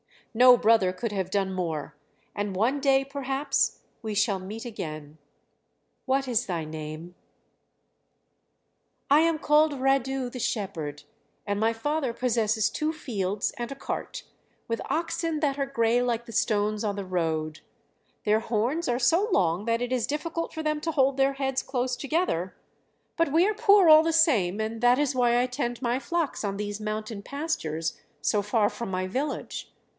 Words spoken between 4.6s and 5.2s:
again.